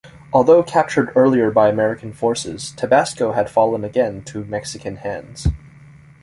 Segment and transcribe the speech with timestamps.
[0.33, 5.45] Although captured earlier by American forces, Tabasco had fallen again to Mexican hands.